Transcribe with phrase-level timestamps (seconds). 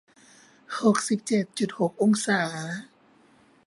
[0.79, 2.41] หกสิบเจ็ดจุดหกองศา